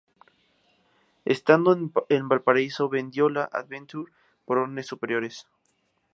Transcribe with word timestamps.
Estando 1.25 1.77
en 2.09 2.27
Valparaíso 2.27 2.89
vendió 2.89 3.29
la 3.29 3.43
"Adventure" 3.53 4.11
por 4.45 4.57
órdenes 4.57 4.87
superiores. 4.87 5.45